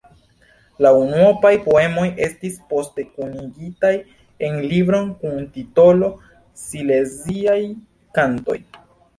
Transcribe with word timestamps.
La 0.85 0.91
unuopaj 0.99 1.51
poemoj 1.65 2.05
estis 2.27 2.55
poste 2.71 3.05
kunigitaj 3.17 3.93
en 4.49 4.57
libron 4.73 5.13
kun 5.21 5.39
titolo 5.59 6.11
"Sileziaj 6.67 7.63
kantoj". 8.21 8.59